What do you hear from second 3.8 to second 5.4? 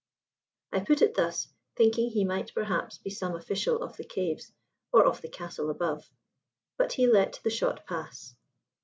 of the caves or of the